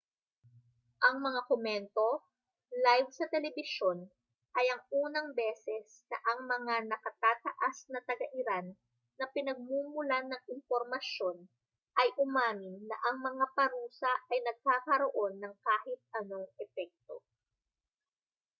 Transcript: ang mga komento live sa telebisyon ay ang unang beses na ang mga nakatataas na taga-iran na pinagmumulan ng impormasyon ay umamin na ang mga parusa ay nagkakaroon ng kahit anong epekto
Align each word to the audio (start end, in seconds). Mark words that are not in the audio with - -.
ang 1.07 1.15
mga 1.25 1.41
komento 1.51 2.07
live 2.85 3.09
sa 3.17 3.25
telebisyon 3.33 3.99
ay 4.59 4.65
ang 4.73 4.81
unang 5.03 5.29
beses 5.39 5.87
na 6.11 6.17
ang 6.29 6.39
mga 6.53 6.75
nakatataas 6.91 7.77
na 7.93 8.01
taga-iran 8.09 8.67
na 9.21 9.25
pinagmumulan 9.35 10.25
ng 10.27 10.41
impormasyon 10.57 11.37
ay 12.01 12.09
umamin 12.25 12.75
na 12.89 12.97
ang 13.13 13.17
mga 13.27 13.45
parusa 13.57 14.09
ay 14.33 14.39
nagkakaroon 14.47 15.33
ng 15.39 15.53
kahit 15.67 16.01
anong 16.19 16.47
epekto 16.65 17.15